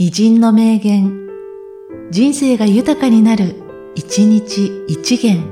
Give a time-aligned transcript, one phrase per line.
[0.00, 1.28] 偉人の名言、
[2.12, 3.56] 人生が豊かになる、
[3.96, 5.42] 一日一元。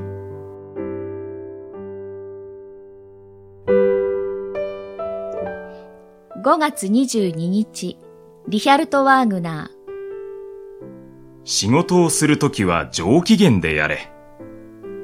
[6.45, 7.99] 5月22日、
[8.47, 10.73] リヒャルト・ワーグナー。
[11.43, 14.13] 仕事をするときは上機嫌でやれ。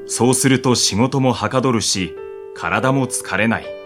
[0.07, 2.15] そうすると仕事もはかどるし、
[2.55, 3.82] 体も疲れない。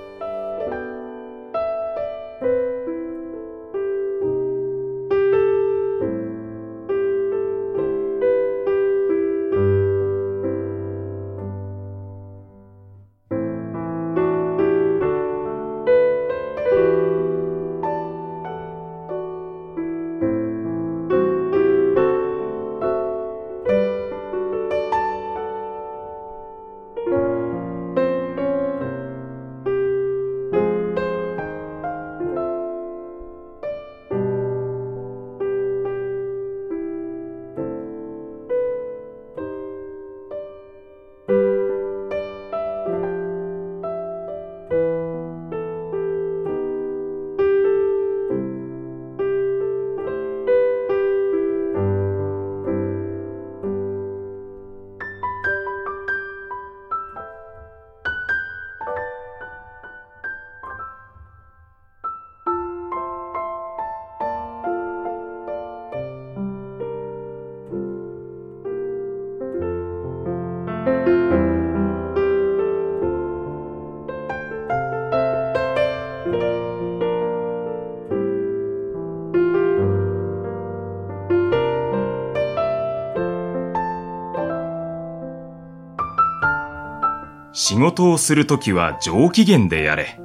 [87.58, 90.20] 仕事をするときは上機嫌でやれ。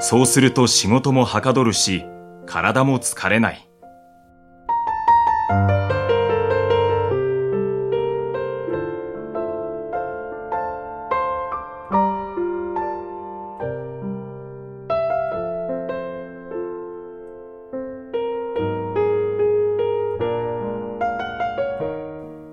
[0.00, 2.04] そうすると仕事もはかどるし、
[2.44, 3.66] 体も疲れない。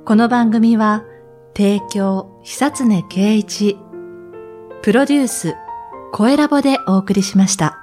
[0.05, 1.03] この番組は、
[1.55, 3.77] 提供、久常圭一、
[4.83, 5.55] プロデュース、
[6.11, 7.82] 声ラボでお送りしました。